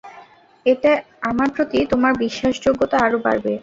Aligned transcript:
এতে 0.65 0.89
আমার 1.29 1.49
প্রতি 1.55 1.77
তোমার 1.91 2.13
বিশ্বাসযোগ্যতা 2.23 2.97
আরো 3.05 3.17
বাড়বে। 3.25 3.53